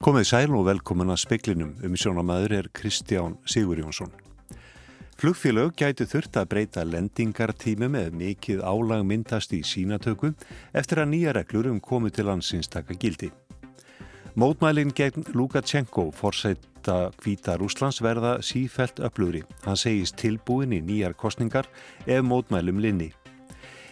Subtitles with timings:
[0.00, 4.08] Komið sæl og velkomin að speklinum um sjónamæður er Kristján Sigur Jónsson.
[5.20, 10.32] Flugfélög gæti þurft að breyta lendingartími með mikið álag myndast í sínatöku
[10.72, 13.28] eftir að nýja reglur um komið til landsins taka gildi.
[14.40, 16.06] Mótmælinn gegn Lukashenko
[16.80, 19.42] forsætta kvíta Rúslands verða sífælt öflugri.
[19.64, 21.66] Hann segist tilbúin í nýjar kostningar
[22.06, 23.12] ef mótmælum linni.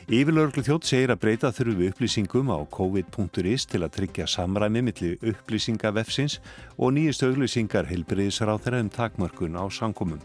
[0.08, 6.40] Yfirlörglu þjótt segir að breyta þurfu upplýsingum á covid.is til að tryggja samræmi millir upplýsingavefsins
[6.78, 10.20] og nýjist auglýsingar heilbriðisar á þeirra um takmörkun á sankomum.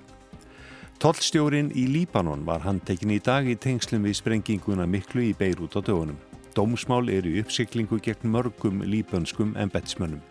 [0.99, 5.83] Tollstjórin í Líbanon var handtekinn í dag í tengslum við sprenginguna miklu í Beirut á
[5.83, 6.15] dögunum.
[6.55, 10.21] Dómsmál eru uppsiklingu gegn mörgum líbönskum embetsmönnum.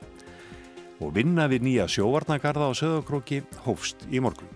[1.02, 4.51] Og vinna við nýja sjóvarnagarða á söðokróki hófst í morgun.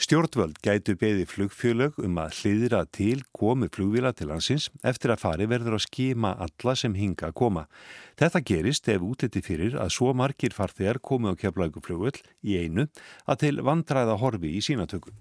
[0.00, 5.46] Stjórnvöld gætu beði flugfjölög um að hliðra til komu flugvila til hansins eftir að fari
[5.50, 7.66] verður að skima alla sem hinga að koma.
[8.16, 12.88] Þetta gerist ef útliti fyrir að svo margir farþegar komu á keflaguflugvöld í einu
[13.28, 15.12] að til vandræða horfi í sínatökum.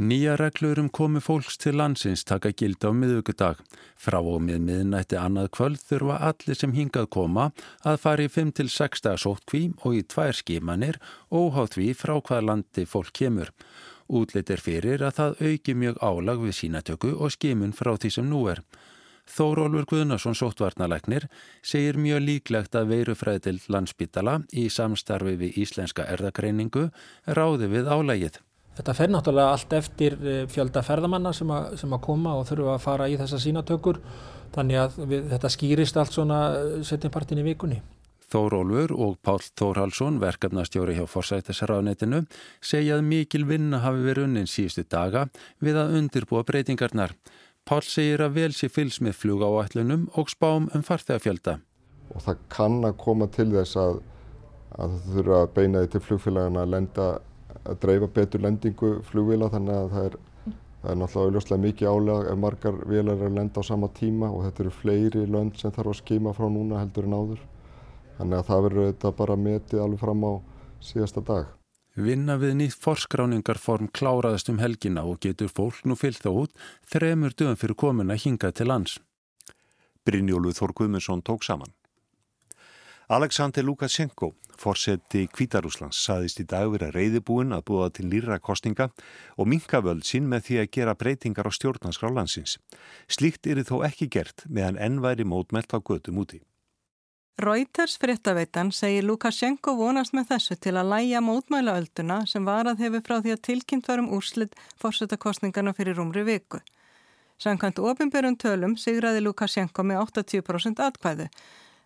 [0.00, 3.58] Nýja reglur um komi fólks til landsins taka gild á miðugudag.
[4.00, 7.50] Frá og með miðnætti annað kvöld þurfa allir sem hingað koma
[7.84, 10.96] að fara í 5-6 dagar sótkví og í tvær skimanir
[11.28, 13.52] óhátt við frá hvað landi fólk kemur.
[14.08, 18.32] Útlitt er fyrir að það auki mjög álag við sínatöku og skimun frá því sem
[18.32, 18.64] nú er.
[19.28, 21.28] Þórólfur Guðnarsson sóttvarnalegnir
[21.60, 26.88] segir mjög líklegt að veirufræði til landsbytala í samstarfi við Íslenska erðagreiningu
[27.28, 28.46] ráði við álægið.
[28.78, 32.76] Þetta fer náttúrulega allt eftir eh, fjölda ferðamanna sem að, sem að koma og þurfa
[32.76, 33.98] að fara í þessa sínatökur
[34.54, 37.80] þannig að við, þetta skýrist allt svona eh, setjumpartin í vikunni.
[38.30, 42.22] Þórólfur og Pál Þórhalsson, verkefnastjóri hjá Forsættisraðnetinu,
[42.62, 45.24] segja að mikil vinna hafi verið unnin síðustu daga
[45.58, 47.16] við að undirbúa breytingarnar.
[47.66, 51.58] Pál segir að vel sé fylgs með flug á ætlunum og spám um farþegafjölda.
[52.14, 53.98] Og það kann að koma til þess að,
[54.78, 57.08] að það þurfa að beina því til flugfélagana að lenda
[57.68, 60.16] að dreifa betur lendingu flugvila þannig að það er,
[60.82, 64.32] það er náttúrulega auðvitað mikið álega ef margar vilar er að lenda á sama tíma
[64.32, 67.46] og þetta eru fleiri lönd sem þarf að skima frá núna heldur en áður.
[68.18, 70.32] Þannig að það verður þetta bara metið alveg fram á
[70.84, 71.56] síðasta dag.
[72.00, 77.34] Vinna við nýtt forskráningarform kláraðast um helgina og getur fólk nú fyllt þá út þremur
[77.34, 79.00] dögum fyrir komin að hinga til lands.
[80.06, 81.74] Brynjólu Þór Guðmundsson tók saman.
[83.10, 88.90] Alexander Lukashenko, fórseti Kvítarúslands, saðist í dag verið reyðibúin að búa til nýra kostinga
[89.40, 92.58] og minka völd sín með því að gera breytingar á stjórnanskrá landsins.
[93.08, 96.42] Slíkt eru þó ekki gert meðan ennværi mótmælt á götu múti.
[97.40, 103.16] Reuters fréttaveitan segir Lukashenko vonast með þessu til að læja mótmælaölduna sem varað hefur frá
[103.24, 106.60] því að tilkynnt varum úrslit fórsetakostningana fyrir rúmri viku.
[107.40, 111.30] Sankant ofinbjörun tölum sigraði Lukashenko með 80% atkvæðu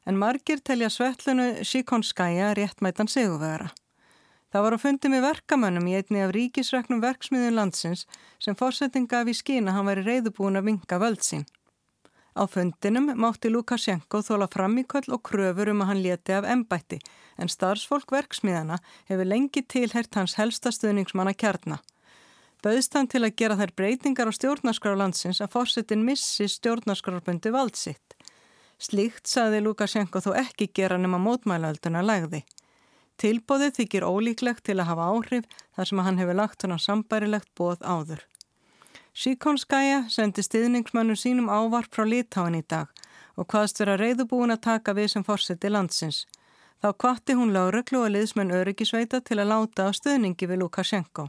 [0.06, 3.70] en margir telja svetlunu Sikonskæja réttmætan sigurvegara.
[4.54, 8.04] Það var á fundi með verkamönnum í einni af ríkisreknum verksmiðun landsins
[8.38, 11.42] sem fórsetting gaf í skína hann væri reyðubúin að vinga völd sín.
[12.34, 16.98] Á fundinum mátti Lukashenko þóla framíköll og kröfur um að hann leti af embætti
[17.38, 18.78] en starfsfólk verksmiðana
[19.10, 21.80] hefur lengi tilhert hans helsta stuðningsmanna kjarna.
[22.62, 28.14] Böðst hann til að gera þær breytingar á stjórnarskrár landsins að fórsetin missi stjórnarskrárbundi valdsitt.
[28.78, 32.42] Slíkt saði Lukashenko þó ekki gera nema mótmælaölduna lægði.
[33.20, 35.44] Tilbóðið þykir ólíklegt til að hafa áhrif
[35.76, 38.24] þar sem hann hefur lagt hann á sambærilegt bóð áður.
[39.14, 42.90] Síkonskæja sendi stiðningsmönnum sínum ávarp frá Litáin í dag
[43.38, 46.24] og hvaðst vera reyðubúin að taka við sem fórseti landsins.
[46.82, 51.28] Þá kvatti hún lágreglu og liðsmenn öryggisveita til að láta á stöðningi við Lukashenko.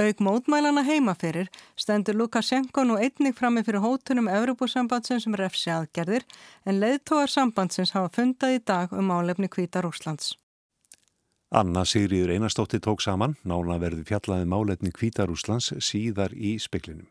[0.00, 6.24] Auk mótmælana heimaferir stendur Lukashenko nú einnig frammi fyrir hótunum Európusambandsins sem um refsi aðgerðir
[6.64, 10.38] en leiðtóar sambandsins hafa fundað í dag um álefni kvítar Úslands.
[11.52, 17.10] Anna Sigriður Einarstóttir tók saman, nána verði fjallaði um málefni kvítar Úslands síðar í speklinum.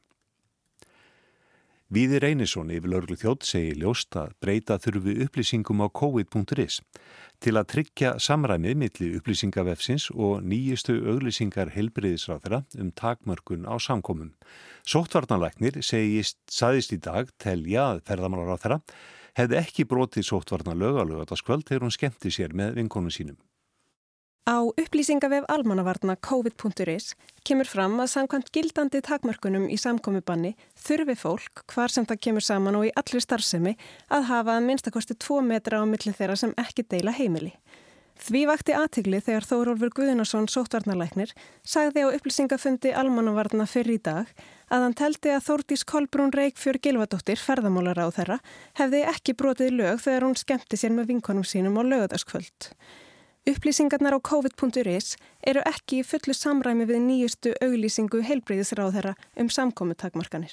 [1.94, 6.81] Víðir Einarsson yfir lörglu þjótt segi ljóst að breyta þurfi upplýsingum á covid.is
[7.44, 14.33] til að tryggja samræmið milli upplýsingavefsins og nýjistu auglýsingar helbriðisráþara um takmörkun á samkomum.
[14.83, 18.81] Sóttvarnalæknir segist, saðist í dag telja að ferðamálaráþara
[19.39, 23.39] hefði ekki brotið sóttvarnalög að lögata skvöld þegar hún skemmti sér með vinkonu sínum.
[24.50, 27.12] Á upplýsingavef almannavarna COVID.is
[27.46, 32.78] kemur fram að samkvæmt gildandi takmörkunum í samkomiðbanni þurfi fólk, hvar sem það kemur saman
[32.80, 33.75] og í allri starfsemi,
[34.10, 37.51] að hafa að minnstakosti 2 metra á milli þeirra sem ekki deila heimili.
[38.19, 44.31] Því vakti aðtigli þegar Þórólfur Guðunarsson sótvarnalæknir sagði á upplýsingafundi almannavarna fyrir í dag
[44.74, 48.40] að hann teldi að Þórdís Kolbrún Reykjör Gilvadóttir, ferðamálar á þeirra,
[48.81, 52.74] hefði ekki brotið lög þegar hún skemmti sér með vinkonum sínum á lögadaskvöld.
[53.50, 60.51] Upplýsingarnar á COVID.is eru ekki í fullu samræmi við nýjustu auglýsingu heilbreyðisráð þeirra um samkomutakmarkanir.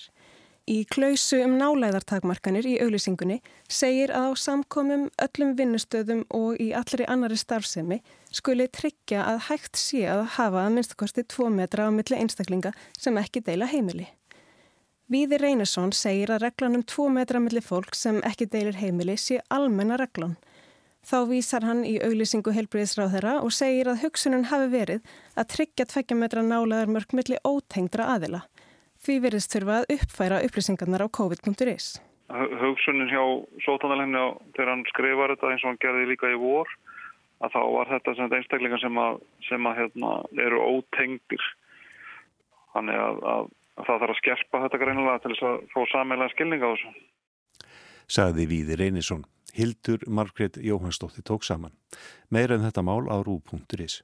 [0.65, 7.05] Í klausu um nálæðartakmarkanir í auglýsingunni segir að á samkomum öllum vinnustöðum og í allri
[7.05, 8.01] annari starfsemi
[8.33, 13.21] skuli tryggja að hægt sé að hafa að minnstakosti 2 metra á milli einstaklinga sem
[13.21, 14.09] ekki deila heimili.
[15.13, 19.43] Víði Reynesson segir að reglan um 2 metra milli fólk sem ekki deilir heimili sé
[19.53, 20.39] almenna reglan.
[21.07, 25.85] Þá vísar hann í auglýsingu heilbriðisráð þeirra og segir að hugsunum hafi verið að tryggja
[25.93, 28.41] 2 metra nálæðarmörk milli ótengdra aðila.
[29.07, 31.87] Því verðist þurfa að uppfæra upplýsingarnar á COVID.is.
[32.27, 33.23] Hugsunin hjá
[33.63, 34.25] sótanalhemni
[34.57, 36.75] þegar hann skrifar þetta eins og hann gerði líka í vor
[37.39, 40.13] að þá var þetta sem einstaklingar sem, að, sem að, hérna,
[40.49, 41.47] eru ótengdir.
[42.75, 43.49] Þannig að, að
[43.85, 46.93] það þarf að skerpa þetta greinilega til þess að fá sammelega skilninga á þessu.
[48.19, 49.27] Saði Víði Reynisson.
[49.57, 51.73] Hildur Margret Jóhannsdóttir tók saman.
[52.29, 54.03] Meira en um þetta mál á rú.is.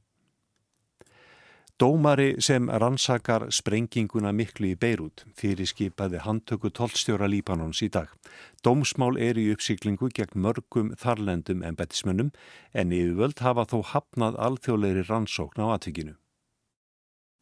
[1.82, 8.12] Dómari sem rannsakar sprenginguna miklu í Beirut fyrir skipaði handtöku tollstjóra Líbanons í dag.
[8.62, 12.30] Dómsmál er í uppsýklingu gegn mörgum þarlendum embætismönnum
[12.70, 16.14] en yfirvöld hafa þó hafnað alþjóðleiri rannsókn á atvikinu.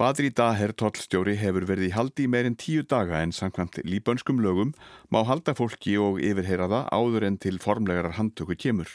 [0.01, 4.71] Badri Daher tollstjóri hefur verið í haldi í meirinn tíu daga en samkvæmt líbönskum lögum
[5.13, 8.89] má halda fólki og yfirheyra það áður en til formlegarar handtöku kemur.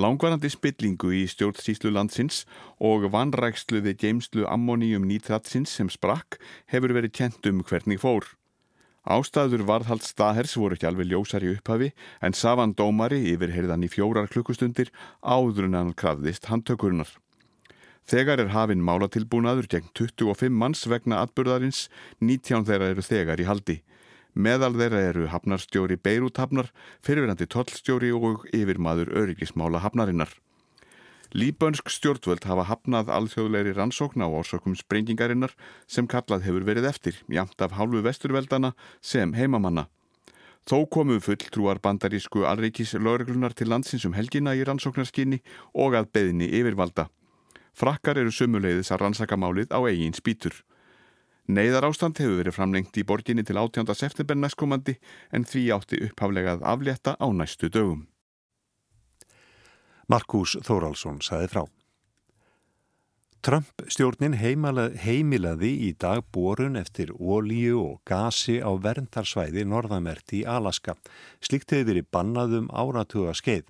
[0.00, 2.46] Langvarandi spillingu í stjórnsýslu landsins
[2.80, 6.38] og vanrækslu við geimslu ammoníum nítratsins sem sprakk
[6.72, 8.24] hefur verið kent um hvernig fór.
[9.04, 11.90] Ástæður varðhald staðhers voru ekki alveg ljósar í upphafi
[12.24, 14.88] en Savan Dómari yfirherðan í fjórar klukkustundir
[15.20, 17.12] áður en hann krafðist handtökurinnar.
[18.04, 21.86] Þegar er hafinn málatilbúnaður gegn 25 manns vegna atbyrðarins,
[22.20, 23.76] 19 þeirra eru þegar í haldi.
[24.34, 26.68] Meðal þeirra eru hafnarstjóri Beirut-hafnar,
[27.00, 30.34] fyrirverandi tollstjóri og yfirmaður öryggismála hafnarinnar.
[31.34, 35.56] Líbönsk stjórnvöld hafa hafnað alþjóðleiri rannsókn á orsökum sprengingarinnar
[35.88, 39.88] sem kallað hefur verið eftir, jamt af hálfu vesturveldana sem heimamanna.
[40.68, 45.40] Þó komu fulltrúar bandarísku alreikis lögreglunar til landsins um helgina í rannsóknarskinni
[45.74, 47.08] og að beðni yfirvalda.
[47.74, 50.54] Frakkar eru sumuleiðis að rannsaka málið á eigin spýtur.
[51.50, 53.90] Neiðar ástand hefur verið framlengt í borginni til 18.
[53.98, 54.94] september næstkomandi
[55.34, 58.06] en því átti upphaflegað aflétta á næstu dögum.
[60.08, 61.64] Markus Þóraldsson saði frá.
[63.44, 70.94] Trump stjórnin heimilaði í dag borun eftir ólíu og gasi á verndarsvæði norðamerti í Alaska.
[71.44, 73.66] Slikt hefur verið bannaðum áratuga skeið.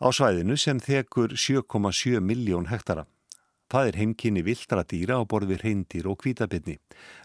[0.00, 3.02] Á svæðinu sem þekur 7,7 miljón hektara.
[3.70, 6.78] Það er heimkynni viltra dýra á borði reyndir og kvítabitni.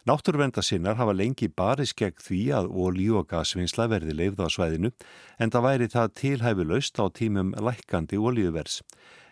[0.04, 4.92] Náttúrvendasinnar hafa lengi baris gegn því að ólíu og gasvinnsla verði leifða á svæðinu
[5.40, 8.82] en það væri það tilhæfulaust á tímum lækandi ólíuvers.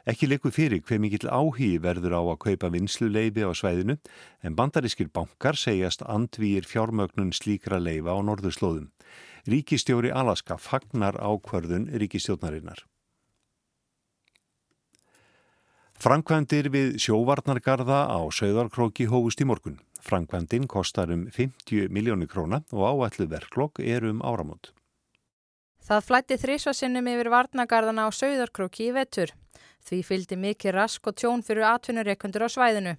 [0.07, 3.99] Ekki leiku fyrir hver mikill áhí verður á að kaupa vinslu leifi á svæðinu
[4.39, 8.87] en bandarískir bankar segjast andvýr fjármögnun slíkra leifa á norðurslóðum.
[9.51, 12.87] Ríkistjóri Alaska fagnar ákvörðun ríkistjónarinnar.
[16.03, 19.77] Frankvændir við sjóvarnargarða á Söðarkróki hófust í morgun.
[20.03, 24.73] Frankvændin kostar um 50 miljónu króna og áætlu verklokk er um áramót.
[25.79, 29.31] Það flætti þrísvarsinnum yfir varnagarðana á Söðarkróki í vetur.
[29.87, 32.97] Því fylgdi mikið rask og tjón fyrir atvinnureikundur á svæðinu.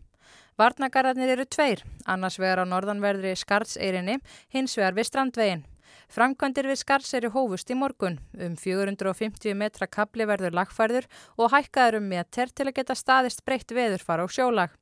[0.56, 4.16] Varnagarðarnir eru tveir, annars vegar á norðanverðri Skartseirinni,
[4.48, 5.66] hins vegar við Strandveginn.
[6.12, 8.20] Framkvæmdir við Skarseri hófust í morgun.
[8.36, 11.08] Um 450 metra kabli verður lagfærður
[11.38, 14.74] og hækkaður um meter til að geta staðist breytt veðurfara og sjólag.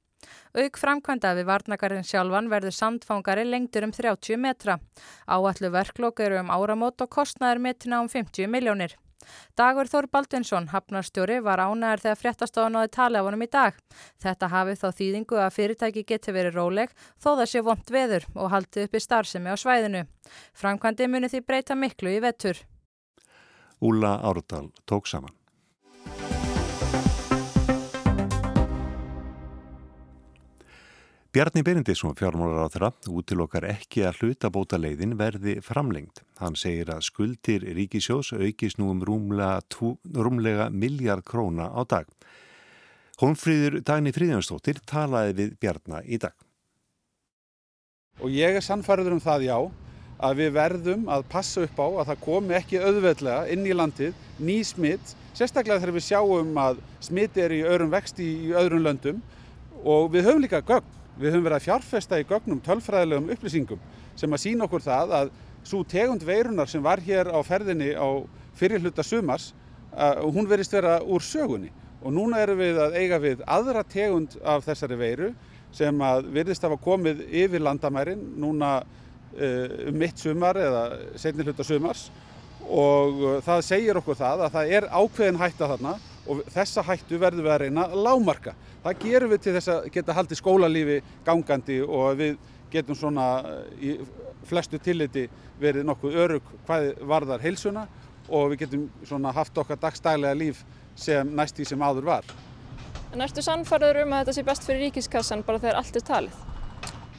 [0.54, 4.78] Auk framkvæmda við varnagarðin sjálfan verður sandfangari lengtur um 30 metra.
[5.26, 8.94] Áallu verklokk eru um áramót og kostnaður metina um 50 miljónir.
[9.58, 13.76] Dagur Þór Baldvinsson, hafnarstjóri, var ánæður þegar fréttastofan áði tali af honum í dag.
[14.22, 18.50] Þetta hafi þá þýðingu að fyrirtæki geti verið róleg þó það sé vondt veður og
[18.54, 20.06] haldi upp í starfsemi á svæðinu.
[20.56, 22.64] Framkvæmdi muni því breyta miklu í vettur.
[23.82, 25.41] Úla Árdal tók saman.
[31.32, 36.20] Bjarni Berindisson fjármálar á þeirra útilokkar ekki að hlutabóta leiðin verði framlengt.
[36.36, 39.62] Hann segir að skuldir ríkisjós aukist nú um rúmlega,
[40.12, 42.04] rúmlega miljard króna á dag.
[43.16, 46.36] Hónfríður Dagni Fríðjónsdóttir talaði við Bjarni í dag.
[48.20, 49.56] Og ég er sannfæriður um það já
[50.20, 54.24] að við verðum að passa upp á að það komi ekki auðveldlega inn í landið
[54.36, 59.30] ný smitt sérstaklega þegar við sjáum að smiti er í öðrum vexti í öðrum löndum
[59.80, 63.82] og við höfum líka gögn, við höfum verið að fjárfesta í gögnum tölfræðilegum upplýsingum
[64.16, 65.32] sem að sína okkur það að
[65.64, 68.08] svo tegund veirunar sem var hér á ferðinni á
[68.58, 69.52] fyrirhluta sumars,
[69.92, 71.70] hún verist vera úr sögunni.
[72.02, 75.30] Og núna erum við að eiga við aðra tegund af þessari veiru
[75.72, 80.82] sem að virðist hafa komið yfir landamærin núna uh, um mitt sumar eða
[81.20, 82.08] setni hluta sumars.
[82.66, 85.94] Og uh, það segir okkur það að það er ákveðin hætta þarna
[86.30, 88.54] og þessa hættu verðum við að reyna lámarka.
[88.82, 92.36] Það gerum við til þess að geta haldið skólalífi gangandi og við
[92.72, 93.26] getum svona
[93.82, 93.96] í
[94.48, 95.26] flestu tilliti
[95.60, 97.86] verið nokkuð örug hvað varðar heilsuna
[98.28, 100.62] og við getum svona haft okkar dagstælega líf
[100.96, 102.32] sem næst því sem áður var.
[103.12, 106.40] En ertu sannfarður um að þetta sé best fyrir ríkiskassan bara þegar allt er talið?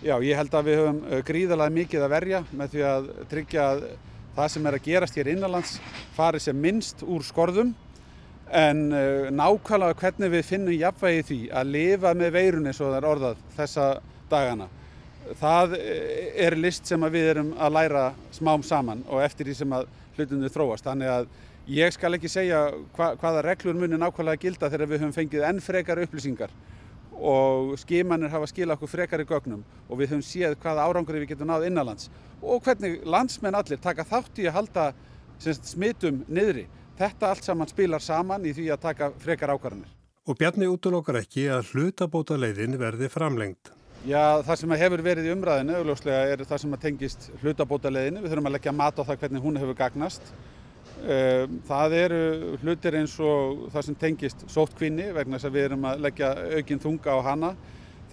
[0.03, 3.83] Já, ég held að við höfum gríðalega mikið að verja með því að tryggja að
[4.33, 5.75] það sem er að gerast hér innanlands
[6.17, 7.71] fari sem minnst úr skorðum
[8.53, 8.85] en
[9.33, 13.43] nákvæmlega hvernig við finnum jafnvægi því að lifa með veirun eins og það er orðað
[13.57, 13.89] þessa
[14.29, 14.69] dagana
[15.39, 18.03] það er list sem við erum að læra
[18.35, 20.85] smám saman og eftir því sem að hlutunni þróast.
[20.85, 21.29] Þannig að
[21.73, 25.63] ég skal ekki segja hva, hvaða reglur munir nákvæmlega gilda þegar við höfum fengið enn
[25.63, 26.53] frekar upplýsingar
[27.13, 31.29] og skimanir hafa skilað okkur frekar í gögnum og við höfum séð hvaða árangur við
[31.31, 32.09] getum náð innanlands
[32.41, 34.87] og hvernig landsmenn allir taka þátt í að halda
[35.39, 36.65] semst, smitum niðri.
[36.97, 39.93] Þetta allt saman spilar saman í því að taka frekar ákvarðanir.
[40.29, 43.73] Og Bjarni útlokar ekki að hlutabóta leiðin verði framlengt.
[44.03, 48.21] Já, það sem hefur verið í umræðinu augljóslega er það sem tengist hlutabótaleðinu.
[48.23, 50.33] Við þurfum að leggja mat á það hvernig hún hefur gagnast.
[51.03, 52.19] Ehm, það eru
[52.61, 56.83] hlutir eins og það sem tengist sóttkvinni vegna þess að við erum að leggja aukinn
[56.83, 57.51] þunga á hana.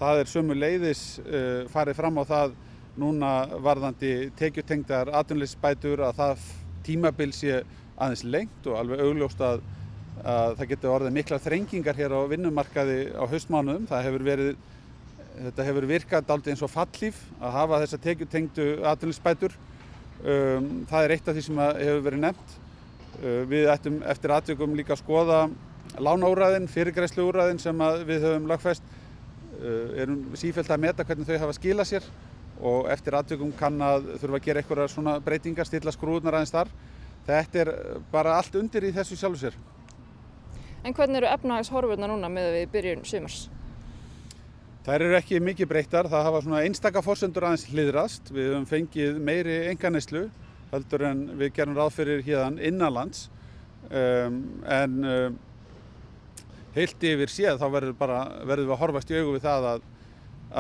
[0.01, 2.57] Það er sömu leiðis eh, farið fram á það
[2.99, 3.33] núna
[3.63, 6.49] varðandi tekjutengdar atvinnleysbætur að það
[6.87, 7.61] tímabil sé
[8.01, 9.63] aðeins lengt og alveg augljóst að,
[10.25, 13.89] að það getur orðið mikla þrengingar hér á vinnumarkaði á haustmánuðum.
[13.91, 14.53] Það hefur verið
[15.41, 19.55] Þetta hefur virkað aldrei eins og fallíf að hafa þessa tekjutengdu atvinninsbætur.
[20.21, 22.57] Um, það er eitt af því sem hefur verið nefnt.
[23.21, 25.39] Uh, við ættum eftir atvikum líka að skoða
[25.97, 28.93] lánaúræðin, fyrirgræsluúræðin sem við höfum lagfæst.
[29.61, 32.11] Uh, erum sífælt að meta hvernig þau hafa skilað sér
[32.61, 36.69] og eftir atvikum kann að þurfa að gera eitthvað svona breytingar, stilla skrúðunar aðeins þar.
[37.27, 37.73] Þetta er
[38.13, 39.57] bara allt undir í þessu sjálfu sér.
[40.85, 43.41] En hvernig eru efnahagshorfurna núna með við byrjun sumars?
[44.87, 48.31] Þær eru ekki mikið breyttar, það hafa svona einstaka fórsendur aðeins hliðrast.
[48.33, 50.31] Við höfum fengið meiri enganislu
[50.71, 53.27] heldur en við gerum ráð fyrir híðan innanlands.
[53.91, 55.39] Um, en um,
[56.77, 59.87] heilt yfir séð þá verður við að horfast í augu við það að,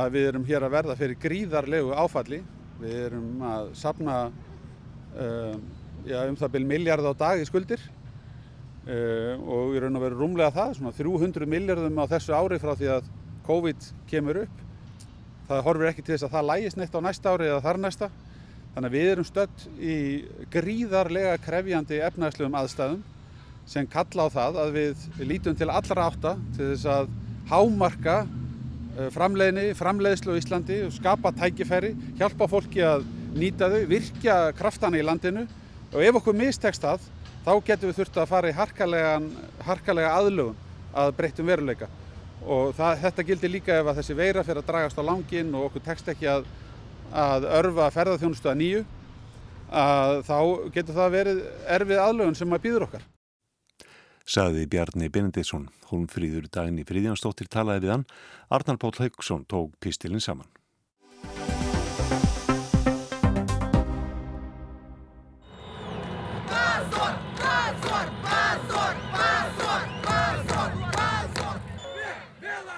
[0.02, 2.42] að við erum hér að verða fyrir gríðarlegu áfalli.
[2.80, 4.16] Við erum að sapna
[5.16, 5.64] um,
[6.06, 7.82] já, um það byrjum miljard á dag í skuldir
[8.86, 12.72] uh, og við erum að vera rúmlega það, svona 300 miljardum á þessu ári frá
[12.74, 13.12] því að
[13.50, 14.66] COVID kemur upp.
[15.50, 18.10] Það horfir ekki til þess að það lægist neitt á næsta ári eða þar næsta.
[18.74, 19.94] Þannig að við erum stött í
[20.52, 23.00] gríðarlega krefjandi efnagslegum aðstæðum
[23.70, 27.10] sem kalla á það að við lítum til allra átta til þess að
[27.50, 34.98] hámarka eh, framleiðni, framleiðslu í Íslandi, skapa tækifæri, hjálpa fólki að nýta þau, virkja kraftana
[34.98, 35.46] í landinu
[35.92, 37.08] og ef okkur mistekst það,
[37.44, 40.58] þá getum við þurft að fara í harkalega aðlögun
[41.00, 41.88] að breytum veruleika
[42.40, 45.68] og það, þetta gildir líka ef að þessi veira fyrir að dragast á langin og
[45.68, 46.48] okkur tekst ekki að,
[47.12, 48.84] að örfa ferðarþjónustu að nýju
[49.70, 50.38] að þá
[50.74, 51.42] getur það verið
[51.76, 53.04] erfið aðlögun sem að býður okkar.
[54.30, 58.06] Saði Bjarni Benediktsson, hún fríður daginn í fríðjanstóttir talaði við hann,
[58.50, 60.46] Arnar Pál Haugsson tók pistilinn saman.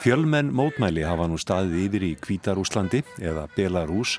[0.02, 4.16] Fjölmenn mótmæli hafa nú staðið yfir í Kvítarúslandi eða Belarus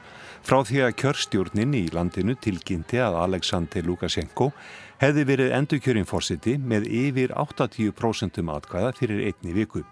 [0.47, 4.53] frá því að kjörstjórnin í landinu tilkynnti að Aleksandr Lukashenko
[5.01, 9.83] hefði verið endurkjörinn fórsiti með yfir 80% atkvæða fyrir einni viku.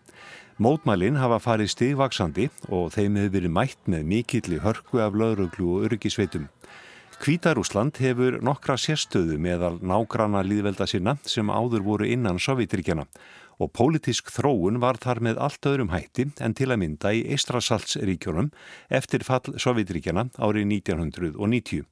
[0.63, 5.89] Mótmælin hafa farið stigvaksandi og þeim hefur verið mætt með mikilli hörku af lauruglu og
[5.89, 6.47] öryggisveitum.
[7.19, 13.03] Kvítarúsland hefur nokkra sérstöðu meðal nágranna líðvelda sinna sem áður voru innan Sovjetríkjana
[13.61, 18.51] og pólitísk þróun var þar með allt öðrum hætti en til að mynda í Eistrasaltsríkjónum
[18.89, 21.85] eftir fall Sovjetríkjana árið 1990.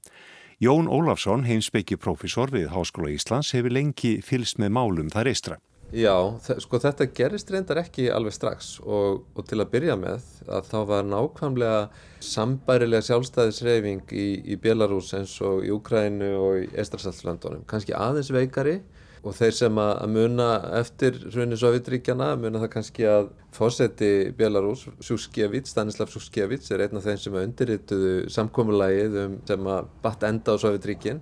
[0.59, 5.59] Jón Ólafsson, heimsbyggi profesor við Háskóla Íslands, hefur lengi fylst með málum þar eistra.
[5.89, 6.13] Já,
[6.61, 10.77] sko þetta gerist reyndar ekki alveg strax og, og til að byrja með að þá
[10.91, 11.79] var nákvæmlega
[12.21, 18.77] sambærilega sjálfstæðisreyfing í, í Belarus eins og í Ukrænu og í Eistrasaltslöndunum, kannski aðeins veikari
[19.23, 20.47] og þeir sem að muna
[20.79, 27.07] eftir hrunni Sovjetríkjana muna það kannski að fósetti Belarus, Sjúskevits, Stanislav Sjúskevits er einn af
[27.07, 31.21] þeim sem undirrituðu samkómulægið um sem að batt enda á Sovjetríkin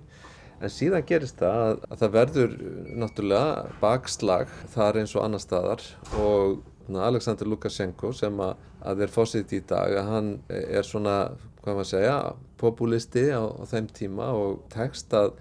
[0.58, 2.56] en síðan gerist það að, að það verður
[3.02, 5.84] náttúrulega bakslag þar eins og annar staðar
[6.18, 6.58] og
[6.96, 11.18] Alexander Lukashenko sem að, að er fósitt í dag að hann er svona,
[11.60, 12.16] hvað maður segja,
[12.58, 15.34] populisti á, á þeim tíma og tekst að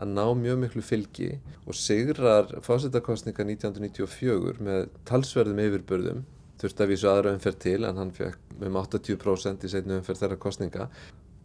[0.00, 1.30] að ná mjög miklu fylgi
[1.64, 6.24] og sigrar fósittakostninga 1994 með talsverðum yfirbörðum.
[6.60, 10.40] Þurfti að vísu aðra umferð til en hann fekk um 80% í setnu umferð þeirra
[10.40, 10.88] kostninga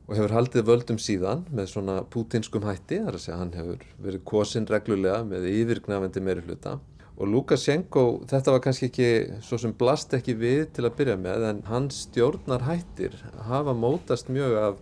[0.10, 4.24] og hefur haldið völdum síðan með svona pútinskum hætti, þar að segja hann hefur verið
[4.32, 6.79] kosin reglulega með yfirgnafendi meiri hluta
[7.20, 9.10] og Lukashenko, þetta var kannski ekki
[9.44, 13.18] svo sem blast ekki við til að byrja með en hans stjórnar hættir
[13.50, 14.79] hafa mótast mjög af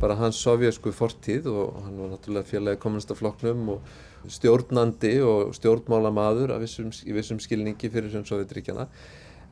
[0.00, 3.94] bara hans sovjasku fortíð og hann var náttúrulega félagi kommunistafloknum og
[4.32, 8.88] stjórnandi og stjórnmálamadur vissum, í vissum skilningi fyrir sem Sovjetríkjana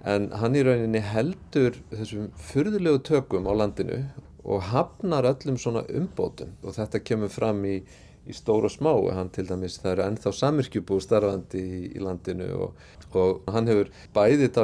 [0.05, 4.03] en hann í rauninni heldur þessum fyrðulegu tökum á landinu
[4.45, 6.53] og hafnar öllum svona umbótum.
[6.63, 7.79] Og þetta kemur fram í,
[8.25, 12.49] í stóru og smá hann til dæmis það eru ennþá samirkjubú starfandi í, í landinu
[12.67, 12.83] og,
[13.21, 14.61] og hann hefur bæðið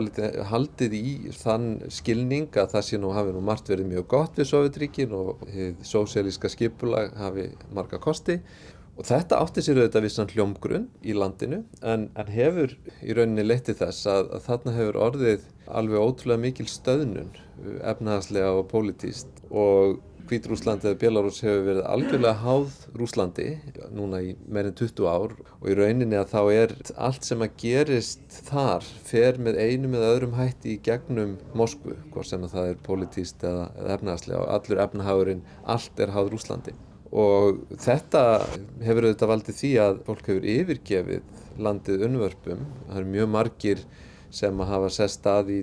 [0.51, 4.51] haldið í þann skilning að það sé nú hafi nú margt verið mjög gott við
[4.51, 5.47] Sovjetríkin og
[5.87, 8.41] sósélíska skipulag hafi marga kosti.
[9.01, 13.79] Og þetta átti sér auðvitað vissan hljómgrunn í landinu en, en hefur í rauninni leytið
[13.81, 17.31] þess að, að þarna hefur orðið alveg ótrúlega mikil stöðnun
[17.81, 23.47] efnahagslega og pólitíst og Hvítrúsland eða Belarus hefur verið algjörlega háð Rúslandi
[23.91, 28.37] núna í meirinn 20 ár og í rauninni að þá er allt sem að gerist
[28.47, 32.85] þar fer með einum eða öðrum hætti í gegnum Moskvu, hvort sem að það er
[32.87, 35.43] politíst eða, eða efnahagslega og allur efnahagurinn,
[35.75, 36.77] allt er háð Rúslandi
[37.11, 38.23] og þetta
[38.87, 43.83] hefur auðvitað valdið því að fólk hefur yfirgefið landið unnvörpum, það eru mjög margir
[44.31, 45.59] sem að hafa sest að í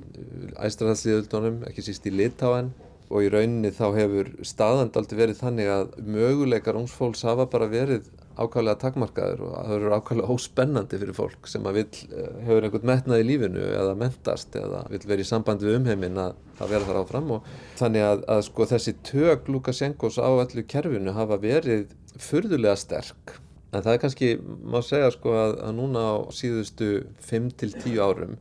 [0.59, 2.73] æstrafallsliðuldunum, ekki síst í Litáen
[3.07, 8.09] og í rauninni þá hefur staðand aldrei verið þannig að möguleikar ungsfólks hafa bara verið
[8.37, 12.89] ákvæmlega takmarkaður og það eru ákvæmlega óspennandi fyrir fólk sem að vil eh, hefur einhvern
[12.91, 16.89] metnað í lífinu eða mentast eða vil vera í sambandi við umheiminn að, að vera
[16.89, 21.95] þar áfram og þannig að, að sko þessi tök Lukashenkos á allu kerfinu hafa verið
[22.21, 23.37] fyrðulega sterk.
[23.73, 26.91] En það er kannski, má segja sko að, að núna á síðustu
[27.27, 28.37] 5-10 árum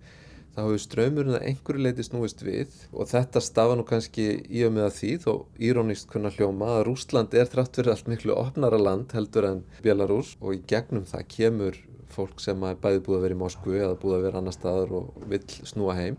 [0.57, 4.73] þá hefur ströymurinn að einhverju leiti snúist við og þetta stafa nú kannski í og
[4.73, 5.33] með að því þó
[5.69, 10.33] írónist kunna hljóma að Rúsland er þrátt fyrir allt miklu opnara land heldur en Belarus
[10.41, 11.79] og í gegnum það kemur
[12.17, 14.97] fólk sem er bæði búið að vera í Moskvu eða búið að vera annar staðar
[14.97, 16.17] og vill snúa heim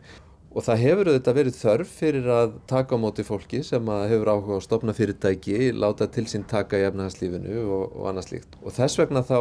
[0.58, 4.56] Og það hefur auðvitað verið þörf fyrir að taka á móti fólki sem hefur áhuga
[4.58, 8.56] á stopna fyrirtæki, láta til sín taka í efnahagslífinu og, og annað slíkt.
[8.63, 9.38] Og þess vegna þá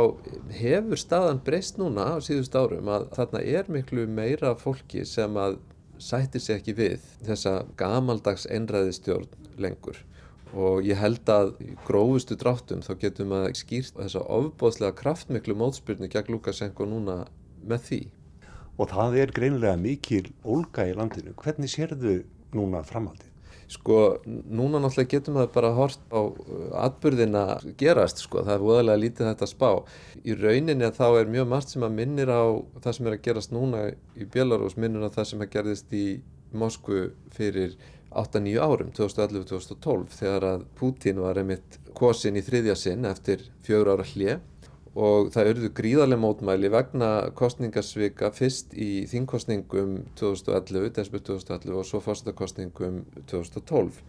[0.59, 5.57] hefur staðan breyst núna á síðust árum að þarna er miklu meira fólki sem að
[5.97, 10.03] sættir sig ekki við þessa gamaldags einræðistjórn lengur.
[10.53, 16.13] Og ég held að í grófustu dráttum þá getum að skýrt þessa ofbóðslega kraftmiklu mótspyrnu
[16.13, 17.23] gegn Lukashenko núna
[17.65, 18.03] með því
[18.77, 21.35] og það er greinilega mikil ólga í landinu.
[21.41, 22.21] Hvernig sérðu
[22.57, 23.33] núna framhaldið?
[23.67, 27.43] Sko, núna náttúrulega getum við bara hort á uh, atbyrðina
[27.81, 29.71] gerast, sko, það er voðalega lítið þetta spá.
[30.23, 32.47] Í rauninni þá er mjög margt sem að minnir á
[32.85, 33.83] það sem er að gerast núna
[34.15, 36.07] í Belarus, minnir á það sem að gerðist í
[36.57, 37.75] Moskvu fyrir
[38.17, 44.07] 8-9 árum, 2011-2012, þegar að Putin var einmitt kosin í þriðja sinn eftir fjögur ára
[44.07, 44.39] hlið
[44.97, 52.01] og það örðu gríðarlega mótmæli vegna kostningasvika fyrst í þingkostningum 2011, desbur 2011 og svo
[52.05, 54.01] fórstakostningum 2012.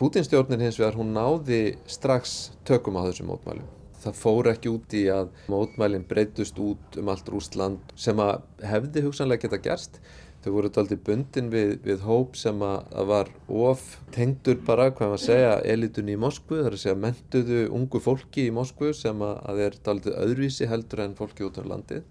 [0.00, 3.62] Pútinstjórnin hins vegar hún náði strax tökum á þessu mótmæli.
[4.04, 9.06] Það fór ekki út í að mótmælinn breytust út um allt Rúsland sem að hefði
[9.06, 10.02] hugsanlega geta gerst
[10.44, 15.22] Þau voru aldrei bundin við, við hóp sem að, var of tengdur bara, hvað maður
[15.22, 19.62] segja, elitunni í Moskvu, þar að segja mentuðu ungu fólki í Moskvu sem að, að
[19.64, 22.04] er aldrei öðruvísi heldur en fólki út á landið.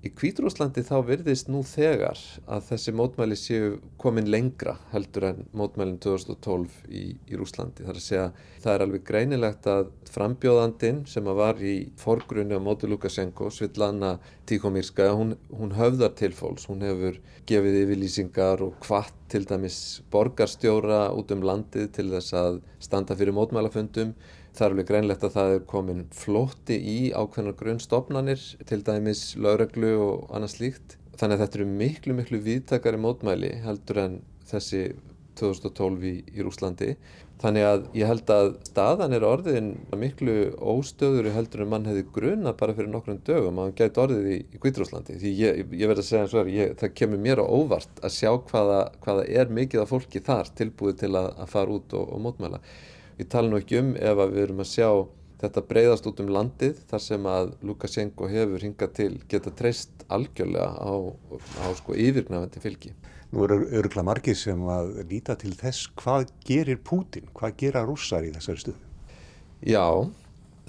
[0.00, 2.16] Í Kvítrúslandi þá verðist nú þegar
[2.48, 7.84] að þessi mótmæli séu komin lengra heldur en mótmælinn 2012 í, í Rúslandi.
[7.84, 8.24] Það er að segja
[8.64, 14.14] það er alveg greinilegt að frambjóðandin sem að var í forgrunni á móti Lukashenko, Svitlana
[14.48, 16.64] Tíkomírska, hún, hún höfðar til fólks.
[16.72, 22.62] Hún hefur gefið yfirlýsingar og hvart til dæmis borgarstjóra út um landið til þess að
[22.80, 24.16] standa fyrir mótmælafundum
[24.56, 29.92] Það er alveg greinlegt að það er komin flótti í ákveðnar grunnstofnanir, til dæmis lögreglu
[30.04, 30.96] og annað slíkt.
[31.20, 34.84] Þannig að þetta eru miklu, miklu viðtakari mótmæli heldur en þessi
[35.40, 36.94] 2012 í, í Rúslandi.
[37.40, 42.52] Þannig að ég held að staðan er orðin miklu óstöður heldur en mann hefði grunna
[42.56, 45.16] bara fyrir nokkrum dögum að hann gæti orðið í, í Kvítrúslandi.
[45.22, 48.16] Því ég, ég verði að segja eins og er, það kemur mér á óvart að
[48.18, 52.12] sjá hvaða, hvaða er mikið af fólki þar tilbúið til að, að fara út og,
[52.12, 52.60] og mótmæla.
[53.20, 54.88] Ég tala nú ekki um ef við erum að sjá
[55.42, 60.70] þetta breyðast út um landið þar sem að Lukashenko hefur hingað til geta treyst algjörlega
[60.72, 60.92] á,
[61.60, 62.94] á sko yfirgnafandi fylgi.
[63.30, 68.24] Nú eru örugla margir sem að líta til þess hvað gerir Pútin, hvað gera rússar
[68.24, 68.80] í þessari stuðu?
[69.68, 69.84] Já,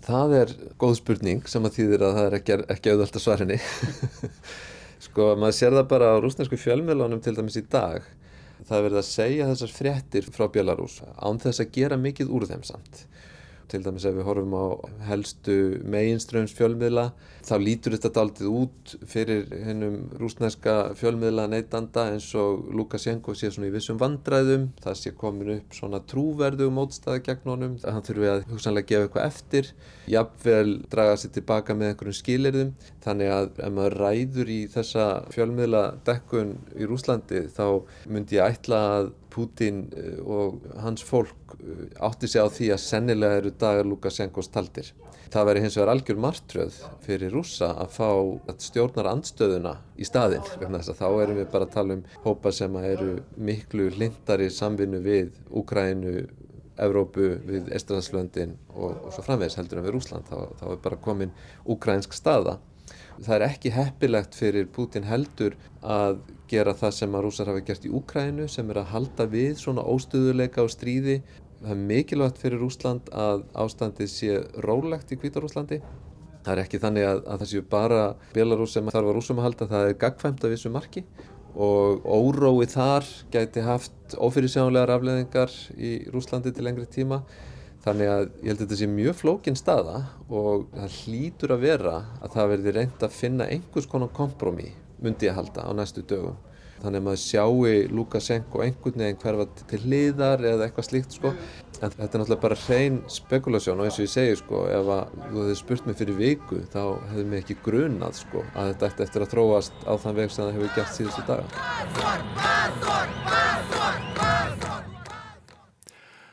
[0.04, 3.62] það er góð spurning sem að þýðir að það er ekki, ekki auðvöld að svarinni.
[5.08, 8.04] sko, maður sér það bara á rúsnesku fjölmiðlánum til dæmis í dag.
[8.68, 12.66] Það verður að segja þessar fréttir frá Bjelarús án þess að gera mikið úr þeim
[12.68, 13.06] samt
[13.72, 14.66] til dæmis ef við horfum á
[15.08, 15.58] helstu
[15.88, 17.12] meginströms fjölmiðla
[17.46, 23.70] þá lítur þetta aldrei út fyrir hennum rúsnæska fjölmiðla neytanda eins og Lukashenko sé svona
[23.70, 28.44] í vissum vandræðum það sé komin upp svona trúverðu mótstaði gegn honum, hann þurfi að
[28.52, 29.72] hugsanlega gefa eitthvað eftir,
[30.12, 35.86] jafnvel draga sér tilbaka með einhverjum skilirðum þannig að ef maður ræður í þessa fjölmiðla
[36.08, 37.66] dekkun í Rúslandi þá
[38.12, 42.84] myndi ég ætla að Putin eh, og hans fólk eh, átti sig á því að
[42.84, 44.92] sennilega eru dagar Lukashenkos taldir.
[45.32, 48.10] Það veri hins vegar algjör martröð fyrir rúsa að fá
[48.60, 50.44] stjórnar andstöðuna í staðinn.
[50.44, 56.26] Þá erum við bara að tala um hópa sem eru miklu hlindari samvinnu við Úkrænu,
[56.82, 60.28] Evrópu, við Estralandslöndin og, og svo framvegs heldur en við Rúsland.
[60.28, 61.34] Þá, þá er bara komin
[61.70, 62.58] úkrænsk staða.
[63.22, 66.20] Það er ekki heppilegt fyrir Putin heldur að
[66.52, 69.86] gera það sem að rúsar hafa gert í Úkrænu sem er að halda við svona
[69.88, 71.22] óstöðuleika og stríði.
[71.62, 75.82] Það er mikilvægt fyrir Rúsland að ástandið sé rólegt í Kvítarúslandi.
[76.42, 78.02] Það er ekki þannig að, að það séu bara
[78.34, 81.06] Belarus sem þarf að rúsum að halda, það er gagfæmt af vissu marki
[81.52, 87.22] og órói þar gæti haft ófyrirsjónlegar afleðingar í Rúslandi til lengri tíma.
[87.82, 89.98] Þannig að ég held að þetta sé mjög flókin staða
[90.30, 94.70] og það hlýtur að vera að það verði reynd að finna einhvers konar kompromi
[95.02, 96.38] myndi ég halda á næstu dögum.
[96.82, 101.30] Þannig að maður sjáu Lukashenko einhvern veginn hverfa til hliðar eða eitthvað slíkt sko.
[101.82, 105.14] En þetta er náttúrulega bara hrein spekulasjón og eins og ég segi sko ef að
[105.20, 109.06] þú hefði spurt mig fyrir viku þá hefði mig ekki grunað sko að þetta ætti
[109.06, 111.46] eftir að þróast á þann veg sem það hefur gert síðustu daga.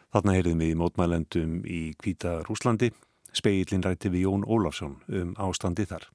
[0.08, 2.88] Þarna heyrðum við í mótmælendum í Kvíta Rúslandi.
[3.36, 6.08] Speillin rætti við Jón Ólafsson um ástandi þar.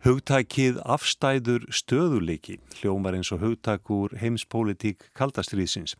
[0.00, 5.92] Hugtækið afstæður stöðuleiki hljómar eins og hugtæk úr heimspólitík kaldastriðsins.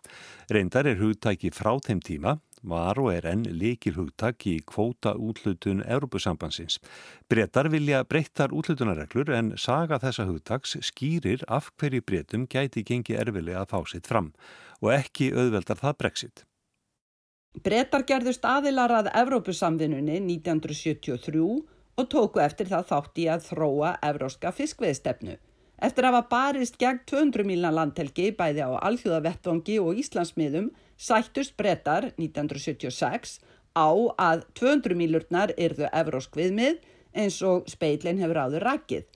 [0.48, 5.82] Reyndar er hugtæki frá þeim tíma, var og er enn leikil hugtæk í kvóta útlutun
[5.84, 6.78] Európusambansins.
[7.28, 13.66] Brettar vilja breyttar útlutunarreglur en saga þessa hugtæks skýrir af hverju breytum gæti gengi erfilega
[13.66, 14.30] að fá sitt fram
[14.80, 16.46] og ekki auðveldar það brexit.
[17.60, 21.44] Brettar gerðust aðilar að Európusamvinnunni 1973
[22.00, 25.36] og tóku eftir það þátt í að þróa evróska fiskveðstefnu.
[25.80, 30.68] Eftir að hafa barist gegn 200 milna landhelgi bæði á alþjóðavettvangi og Íslandsmiðum
[31.00, 33.38] sættust brettar 1976
[33.76, 33.88] á
[34.20, 36.82] að 200 milurnar yrðu evrósk viðmið
[37.16, 39.06] eins og speilin hefur áður rakið.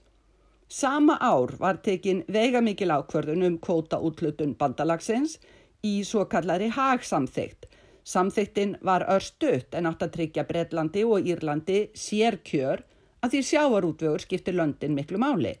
[0.67, 5.37] Sama ár var tekin veigamikil ákvörðun um kvóta útlutun bandalagsins
[5.85, 7.69] í svo kallari hagsamþygt
[8.05, 12.83] Samþyktin var örstuðt en átt að tryggja Breitlandi og Írlandi sér kjör
[13.25, 15.55] að því sjávarútvögur skiptir löndin miklu máli.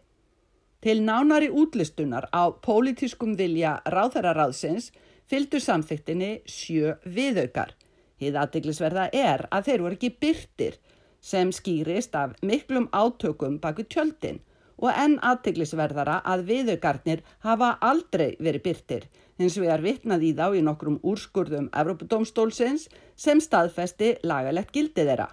[0.85, 4.91] Til nánari útlistunar á pólitískum vilja ráðherraráðsins
[5.25, 7.73] fylgdu samþyktinni sjö viðaukar.
[8.21, 10.77] Hið aðdeglisverða er að þeir voru ekki byrtir
[11.25, 14.43] sem skýrist af miklum átökum baku tjöldin
[14.77, 20.61] og enn aðdeglisverðara að viðaukarnir hafa aldrei verið byrtir hins vegar vittnað í þá í
[20.65, 25.27] nokkrum úrskurðum Evrópadómstólsins sem staðfesti lagalegt gildið þeirra.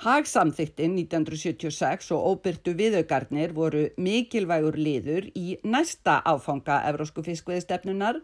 [0.00, 8.22] Hagsamþyktin 1976 og óbyrtu viðaugarnir voru mikilvægur liður í næsta áfanga Evrósku fiskveðistefnunar,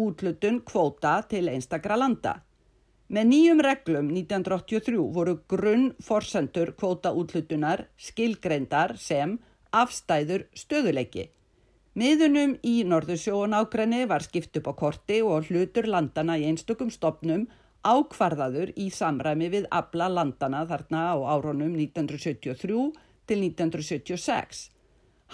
[0.00, 2.38] útlutun kvóta til einstakra landa.
[3.10, 9.36] Með nýjum reglum 1983 voru grunn forsendur kvóta útlutunar skilgreindar sem
[9.76, 11.26] afstæður stöðuleiki.
[12.00, 17.42] Miðunum í Norðursjóun ágræni var skipt upp á korti og hlutur landana í einstökum stopnum
[17.84, 22.86] ákvarðaður í samræmi við abla landana þarna á áronum 1973
[23.28, 24.62] til 1976.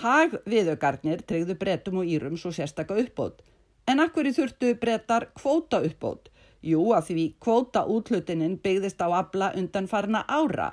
[0.03, 3.45] Hag viðaugarnir treyðu brettum og írum svo sérstaka uppbót.
[3.87, 6.33] En akkur í þurftu brettar kvóta uppbót?
[6.67, 10.73] Jú, að því kvóta útlutininn byggðist á abla undan farna ára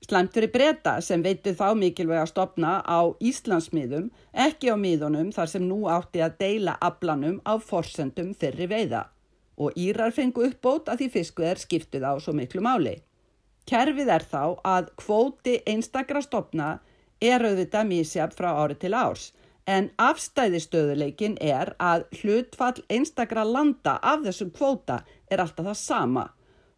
[0.00, 5.50] Slemtur í breyta sem veitu þá mikilvæg að stopna á Íslandsmiðum, ekki á miðunum þar
[5.52, 9.08] sem nú átti að deila aflanum á forsendum fyrri veiða
[9.60, 12.96] og Írar fengu uppbót að því fiskuðar skiptuð á svo miklu máli.
[13.68, 16.70] Kerfið er þá að kvóti einstakra stopna
[17.20, 19.30] er auðvitað mísjaf frá ári til árs
[19.68, 26.24] en afstæðistöðuleikin er að hlutfall einstakra landa af þessum kvóta er alltaf það sama.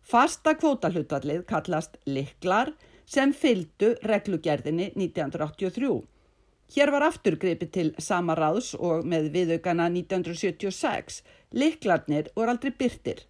[0.02, 2.74] Fasta kvótahlutfallið kallast liklar
[3.12, 5.92] sem fyldu reglugerðinni 1983.
[6.72, 11.20] Hér var afturgripi til sama ráðs og með viðaukana 1976.
[11.52, 13.26] Liklarnir voru aldrei byrtir.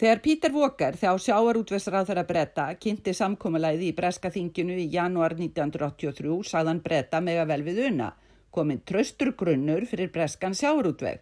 [0.00, 6.38] Þegar Pítur Vokar þjá sjáarútversrað þeirra bretta kynnti samkómulæði í Breska þinginu í januar 1983
[6.52, 8.14] sagðan bretta mega vel við una,
[8.54, 11.20] kominn tröstur grunnur fyrir Breskan sjáarútveg.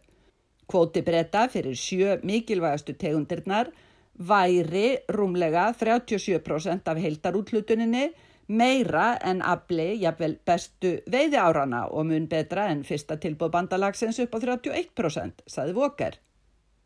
[0.69, 3.73] Kvóti bretta fyrir sjö mikilvægastu tegundirnar
[4.19, 8.11] væri rúmlega 37% af heildarútlutuninni,
[8.49, 14.35] meira en afli jafnvel bestu veiði árana og mun betra en fyrsta tilbúð bandalagsins upp
[14.35, 16.17] á 31%, saði Voker.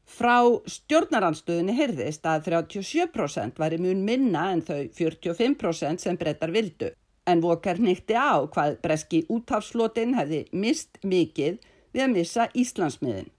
[0.03, 6.90] Frá stjórnaranstöðunni hyrðist að 37% væri mun minna en þau 45% sem brettar vildu,
[7.27, 11.62] en Voker nýtti á hvað breski útafslotin hefði mist mikið
[11.95, 13.31] við að missa Íslandsmiðin.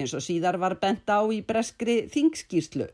[0.00, 2.88] Eins og síðar var bent á í breskri þingskíslu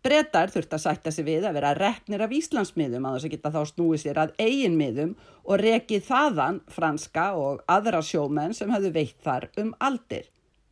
[0.00, 3.50] Bretar þurft að sætta sig við að vera reknir af Íslandsmiðum að þess að geta
[3.52, 5.10] þá snúið sér að eiginmiðum
[5.44, 10.30] og rekið þaðan franska og aðra sjómenn sem hefðu veitt þar um aldir.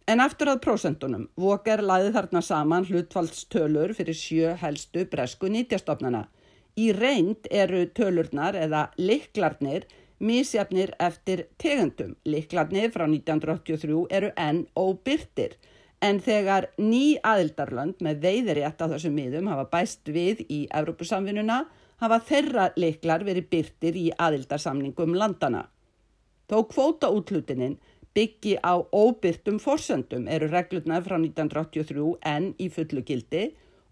[0.08, 6.24] En aftur að prósentunum, Voker laði þarna saman hlutfaldstölur fyrir sjö helstu bresku nýtjastofnana.
[6.80, 9.84] Í reynd eru tölurnar eða liklarnir
[10.24, 12.16] mísjafnir eftir tegundum.
[12.24, 15.58] Liklarnir frá 1983 eru enn óbyrtir.
[16.00, 21.64] En þegar ný aðildarland með veiðirétt á þessum miðum hafa bæst við í Evrópusamvinnuna
[21.98, 25.64] hafa þeirra leiklar verið byrtir í aðildarsamningum landana.
[26.48, 27.78] Þó kvóta útlutininn
[28.14, 33.48] byggi á óbyrtum forsöndum eru reglurnar frá 1983 enn í fullu gildi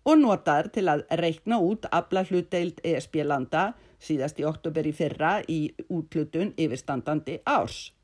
[0.07, 5.41] og notaður til að reikna út afla hlutdeild ESB landa síðast í oktober í fyrra
[5.51, 7.96] í útlutun yfirstandandi árs.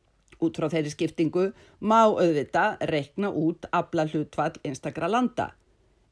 [0.42, 1.48] Út frá þeirri skiptingu
[1.80, 5.52] má auðvita reikna út afla hlutfall einstakra landa.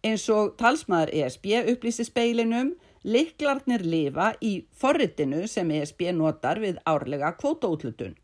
[0.06, 2.72] Eins og talsmaður ESB upplýsi speilinum,
[3.04, 8.14] liklarnir lifa í forritinu sem ESB notar við árlega kvótaútlutun.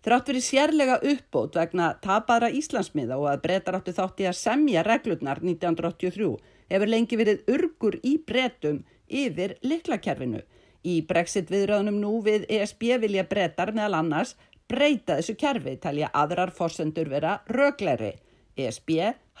[0.00, 5.42] Þrátt verið sérlega uppbót vegna tapaðra Íslandsmiða og að breytar áttu þátti að semja reglurnar
[5.44, 6.30] 1983
[6.72, 10.40] hefur lengi verið urgur í breytum yfir liklakerfinu.
[10.80, 14.32] Í brexit viðröðunum nú við ESB vilja breytar meðal annars
[14.70, 18.14] breyta þessu kerfi talja aðrar fórsendur vera rögleiri.
[18.56, 18.90] ESB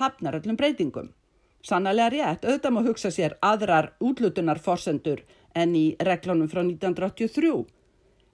[0.00, 1.10] hafnar öllum breytingum.
[1.62, 5.20] Sannlega rétt, auðvitað má hugsa sér aðrar útlutunar fórsendur
[5.54, 7.52] en í reglunum frá 1983.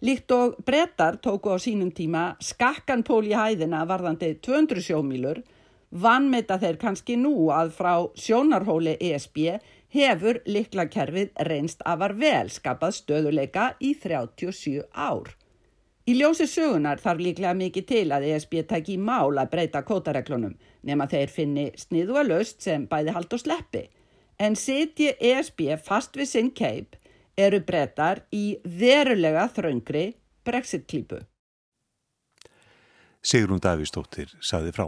[0.07, 5.41] Líkt og brettar tóku á sínum tíma skakkan pól í hæðina varðandi 200 sjómílur,
[5.91, 9.57] vannmeta þeir kannski nú að frá sjónarhóli ESB
[9.97, 15.33] hefur liklakerfið reynst afar vel skapað stöðuleika í 37 ár.
[16.07, 20.53] Í ljósi sögunar þarf líklega mikið til að ESB taki í mál að breyta kótareglunum
[20.87, 23.83] nema þeir finni sniðu að löst sem bæði hald og sleppi.
[24.39, 26.95] En setji ESB fast við sinn keip
[27.37, 30.05] eru breytar í verulega þraungri
[30.47, 31.25] brexit-klípu.
[33.27, 34.87] Sigrun Davísdóttir saði frá.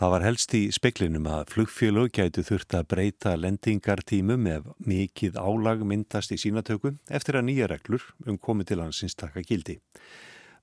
[0.00, 5.82] Það var helst í speklinum að flugfélög gætu þurft að breyta lendingartímum ef mikið álag
[5.84, 9.76] myndast í sínatöku eftir að nýja reglur um komið til hansins taka gildi.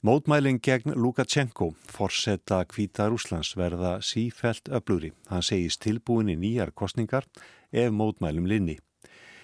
[0.02, 5.12] Mótmælinn gegn Lukashenko forsetta kvítar Úslands verða sífælt öflugri.
[5.30, 7.30] Hann segist tilbúin í nýjar kostningar
[7.70, 8.80] ef mótmælum linni.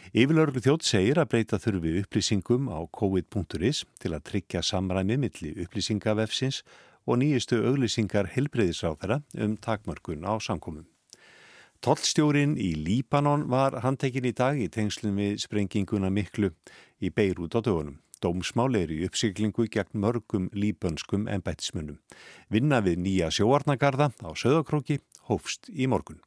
[0.10, 6.64] Yfirlörgu þjótt segir að breyta þurfi upplýsingum á covid.is til að tryggja samræmi milli upplýsingavefsins
[7.06, 10.86] og nýjistu auglýsingar helbreyðisráðara um takmörkun á samkomum.
[11.84, 16.54] Tollstjórin í Líbanon var handtekinn í dag í tengslum við sprenginguna miklu
[17.04, 18.00] í Beirut á dögunum.
[18.24, 22.00] Dómsmál er í uppsiklingu gegn mörgum líbönskum ennbættismunum.
[22.48, 26.24] Vinna við nýja sjóarnagarða á söðakróki hófst í morgun.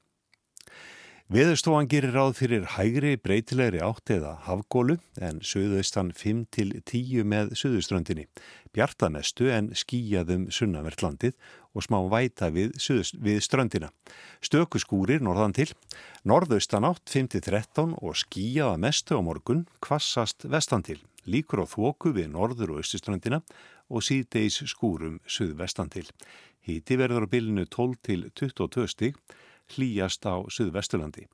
[1.27, 8.29] Veðurstofan gerir ráð fyrir hægri breytilegri átt eða hafgólu en söðaustan 5-10 með söðuströndinni.
[8.71, 11.35] Bjartamestu en skíjaðum sunnavertlandið
[11.75, 12.77] og smá væta við,
[13.19, 13.89] við ströndina.
[14.39, 15.67] Stökuskúrir norðan til,
[16.23, 21.01] norðaustan átt 5-13 og skíjaða mestu á morgun, kvassast vestan til.
[21.27, 23.43] Líkur á þóku við norður og östuströndina
[23.91, 26.07] og síðdeis skúrum söðvestan til.
[26.63, 29.37] Híti verður á bylinu 12 til 22 stík
[29.75, 31.27] hlýjast á Suðvesturlandi.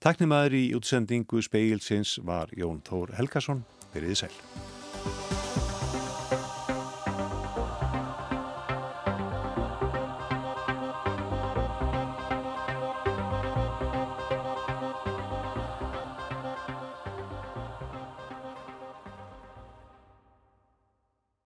[0.00, 3.66] Taknimaður í útsendingu speilsins var Jón Þór Helgason.
[3.92, 4.34] Verðið sæl.